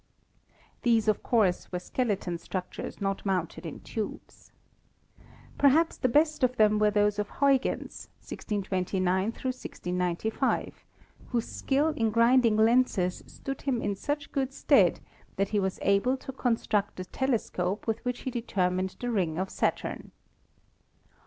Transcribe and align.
These, 0.81 1.07
of 1.07 1.21
course, 1.21 1.71
were 1.71 1.77
skeleton 1.77 2.39
structures 2.39 2.99
not 3.01 3.23
mounted 3.23 3.67
in 3.67 3.81
tubes. 3.81 4.51
Perhaps 5.59 5.97
the 5.97 6.09
best 6.09 6.43
of 6.43 6.55
them 6.55 6.79
were 6.79 6.89
those 6.89 7.19
of 7.19 7.29
Huygens 7.37 8.09
METHODS 8.19 8.31
OF 8.31 8.39
OBSERVATION 8.39 8.63
17 8.63 9.05
(1629 9.05 9.23
1695), 10.41 10.83
whose 11.27 11.47
skill 11.47 11.89
in 11.89 12.09
grinding 12.09 12.57
lenses 12.57 13.21
stood 13.27 13.61
him 13.61 13.79
in 13.79 13.95
such 13.95 14.31
good 14.31 14.51
stead 14.55 15.01
that 15.35 15.49
he 15.49 15.59
was 15.59 15.77
able 15.83 16.17
to 16.17 16.31
construct 16.31 16.99
a 16.99 17.05
telescope 17.05 17.85
with 17.85 18.03
which 18.03 18.21
he 18.21 18.31
determined 18.31 18.95
the 18.99 19.11
ring 19.11 19.37
of 19.37 19.51
Saturn. 19.51 20.09